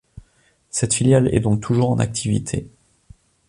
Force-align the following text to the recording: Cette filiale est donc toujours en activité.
Cette 0.71 0.95
filiale 0.95 1.27
est 1.31 1.41
donc 1.41 1.61
toujours 1.61 1.91
en 1.91 1.99
activité. 1.99 2.67